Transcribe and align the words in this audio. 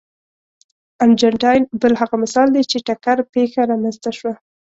ارجنټاین 1.03 1.61
بل 1.81 1.93
هغه 2.01 2.15
مثال 2.23 2.47
دی 2.55 2.63
چې 2.71 2.77
ټکر 2.87 3.17
پېښه 3.33 3.61
رامنځته 3.71 4.11
شوه. 4.17 4.33